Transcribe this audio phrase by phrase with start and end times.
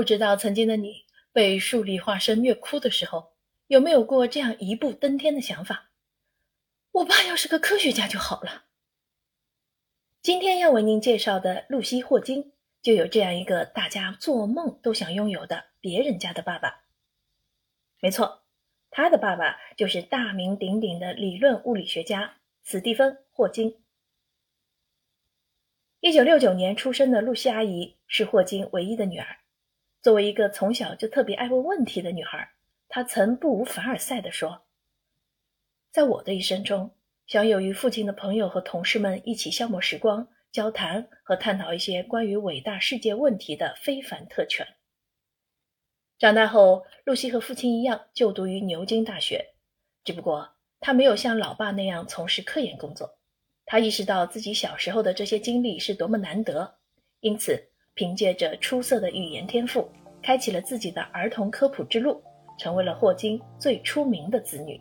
[0.00, 3.34] 不知道曾经的你被树立化身虐哭的时候，
[3.66, 5.90] 有没有过这样一步登天的想法？
[6.92, 8.64] 我爸要是个科学家就好了。
[10.22, 16.84] 今天要为您介绍的露西·霍金，就有这样一个大家做梦都想拥有的别人家的爸爸。
[18.00, 18.40] 没错，
[18.88, 23.76] 他的爸爸就是大名鼎鼎的理论物理学家史蒂芬·霍金。
[26.00, 29.36] 一九六九年出生的露西阿姨是霍金唯一的女儿。
[30.02, 32.52] 作为一个从小就特别爱问问题的女孩，
[32.88, 34.62] 她曾不无凡尔赛地说
[35.92, 36.94] ：“在我的一生中，
[37.26, 44.66] 享有与父亲的朋友和同事们一起消磨时光、交谈和探讨一些关于伟大世界问题的非凡特权。”
[46.18, 49.54] 长大后，露西和父亲一样就读于牛津大学，
[50.02, 53.18] 只不过她没有像老爸那样从事科研工作。
[53.66, 56.78] 她意识到自己小时候的这些经历是多么难得，
[57.20, 57.69] 因此。
[58.00, 59.86] 凭借着出色的语言天赋，
[60.22, 62.18] 开启了自己的儿童科普之路，
[62.58, 64.80] 成为了霍金最出名的子女。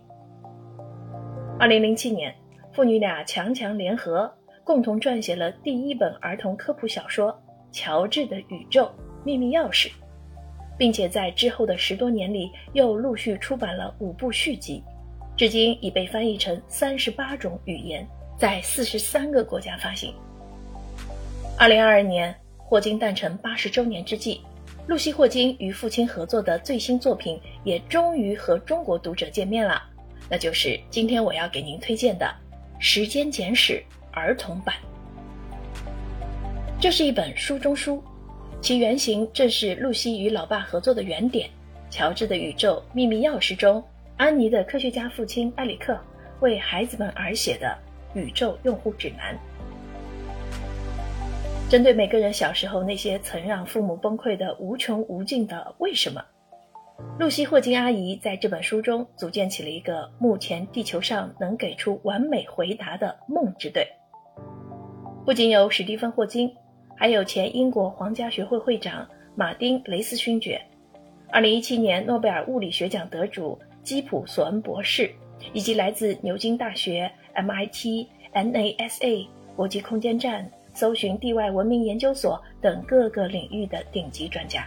[1.60, 2.34] 二零零七年，
[2.72, 7.30] 父女俩强强联合，共同撰写了第一本儿童科普小说
[7.74, 8.90] 《乔治的宇宙
[9.26, 9.88] 秘密钥匙》，
[10.78, 14.82] 并且在之后的十多年里又陆续出版了五部续集，
[15.36, 18.08] 至今已被翻译成三十八种语言，
[18.38, 20.14] 在四十三个国家发行。
[21.58, 22.34] 二零二二年。
[22.70, 24.42] 霍金诞辰八十周年之际，
[24.86, 29.82] 露西·霍金与父亲合作的最新作品也终于和中国读者见面了，
[30.30, 32.28] 那就是今天我要给您推荐的
[32.80, 33.84] 《时间简史》
[34.16, 34.76] 儿童版。
[36.80, 38.04] 这是一本书中书，
[38.62, 41.50] 其原型正是露西与老爸合作的原点
[41.90, 43.84] 《乔治的宇宙秘密钥匙》中
[44.16, 46.00] 安妮的科学家父亲埃里克
[46.42, 47.76] 为孩子们而写的
[48.14, 49.36] 宇宙用户指南。
[51.70, 56.20] 针对每个人小时候那些曾让父母崩溃的无穷无尽的为什么，
[57.20, 63.88] 露西·霍金阿姨在这本书中组建起了一个目前地球上能给出完美回答的梦之队。
[65.24, 66.52] 不仅有史蒂芬·霍金，
[66.98, 70.60] 还有前英国皇家学会会长马丁·雷斯勋爵
[71.32, 75.12] ，2017年诺贝尔物理学奖得主基普·索恩博士，
[75.54, 80.50] 以及来自牛津大学、MIT、NASA 国际空间站。
[80.80, 84.66] 搜寻地外文明研究所等各个领域的顶级专家，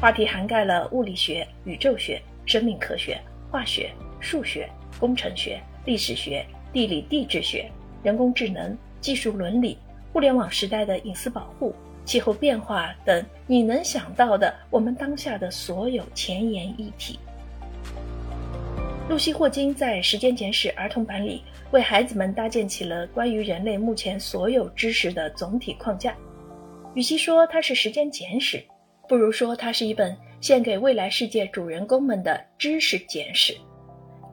[0.00, 3.16] 话题涵盖了物理学、宇宙学、生命科学、
[3.52, 7.70] 化学、数学、工程学、历史学、地理地质学、
[8.02, 9.78] 人工智能、技术伦理、
[10.12, 11.72] 互联网时代的隐私保护、
[12.04, 17.16] 气候变化等你能想到的我们当下的所有前沿议题。
[19.08, 26.14] 露西·霍金在《时间简史》儿童版里，为孩子们搭建起了关于人类目前所有知识的总体框架。
[26.94, 28.62] 与其说它是时间简史，
[29.08, 33.56] 不如说它是一本献给未来世界主人公们的知识简史，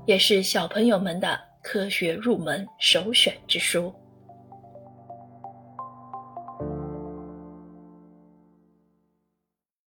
[0.05, 3.93] 也是小朋友们的科学入门首选之书。